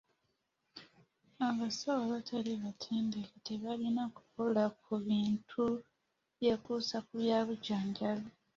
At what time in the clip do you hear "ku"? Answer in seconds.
4.81-4.93, 7.07-7.13